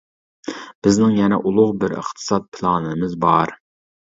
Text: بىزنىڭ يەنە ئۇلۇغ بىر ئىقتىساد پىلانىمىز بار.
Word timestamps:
بىزنىڭ 0.87 1.13
يەنە 1.17 1.39
ئۇلۇغ 1.49 1.75
بىر 1.83 1.95
ئىقتىساد 1.99 2.51
پىلانىمىز 2.57 3.15
بار. 3.27 3.55